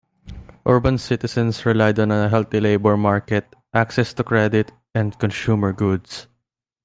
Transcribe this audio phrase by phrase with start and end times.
[0.65, 6.25] Urban citizens relied on a healthy labor market, access to credit, and consumer goods.